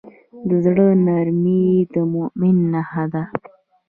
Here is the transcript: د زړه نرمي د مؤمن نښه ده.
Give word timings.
د 0.47 0.49
زړه 0.65 0.87
نرمي 1.05 1.65
د 1.93 1.95
مؤمن 2.13 2.55
نښه 2.73 3.03
ده. 3.13 3.23